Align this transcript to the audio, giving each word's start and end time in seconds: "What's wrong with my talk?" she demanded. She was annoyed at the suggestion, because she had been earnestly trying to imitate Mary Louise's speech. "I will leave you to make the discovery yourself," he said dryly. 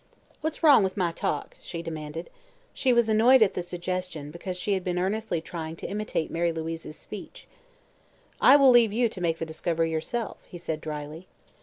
"What's 0.41 0.63
wrong 0.63 0.81
with 0.83 0.97
my 0.97 1.11
talk?" 1.11 1.55
she 1.61 1.83
demanded. 1.83 2.31
She 2.73 2.91
was 2.91 3.07
annoyed 3.07 3.43
at 3.43 3.53
the 3.53 3.61
suggestion, 3.61 4.31
because 4.31 4.57
she 4.57 4.73
had 4.73 4.83
been 4.83 4.97
earnestly 4.97 5.41
trying 5.41 5.75
to 5.75 5.85
imitate 5.85 6.31
Mary 6.31 6.51
Louise's 6.51 6.97
speech. 6.97 7.45
"I 8.41 8.55
will 8.55 8.71
leave 8.71 8.91
you 8.91 9.09
to 9.09 9.21
make 9.21 9.37
the 9.37 9.45
discovery 9.45 9.91
yourself," 9.91 10.37
he 10.47 10.57
said 10.57 10.81
dryly. 10.81 11.27